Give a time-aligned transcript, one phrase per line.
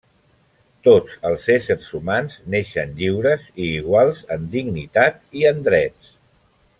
[0.87, 6.11] Tots els éssers humans neixen lliures i iguals en dignitat i en drets.